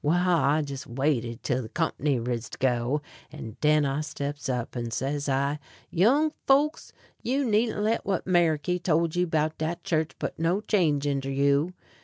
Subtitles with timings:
[0.03, 4.75] Well, I jes' waited tell the kumpny riz to go, and den I steps up,
[4.75, 5.59] and says I:
[5.91, 11.05] "Young folks, you needn't let what Meriky told you 'bout dat church put no change
[11.05, 11.75] inter you.